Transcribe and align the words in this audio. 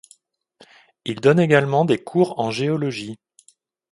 Il 1.05 1.21
donne 1.21 1.39
également 1.39 1.85
des 1.85 2.03
cours 2.03 2.39
en 2.39 2.49
géologie. 2.49 3.19